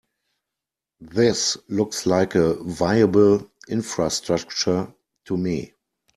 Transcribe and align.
This 1.11 1.57
looks 1.67 2.07
like 2.07 2.33
a 2.33 2.55
viable 2.55 3.51
infrastructure 3.69 4.95
to 5.25 5.37
me. 5.37 5.75